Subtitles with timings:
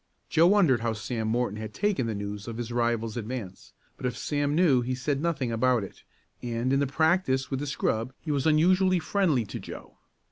[0.29, 4.17] Joe wondered how Sam Morton had taken the news of his rival's advance, but if
[4.17, 6.01] Sam knew he said nothing about it,
[6.41, 9.97] and in the practice with the scrub he was unusually friendly to Joe.